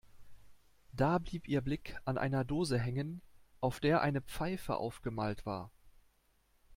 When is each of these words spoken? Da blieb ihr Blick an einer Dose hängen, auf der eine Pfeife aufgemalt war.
Da 0.93 1.19
blieb 1.19 1.47
ihr 1.47 1.61
Blick 1.61 1.95
an 2.05 2.17
einer 2.17 2.43
Dose 2.43 2.79
hängen, 2.79 3.21
auf 3.59 3.79
der 3.79 4.01
eine 4.01 4.21
Pfeife 4.21 4.77
aufgemalt 4.77 5.45
war. 5.45 5.69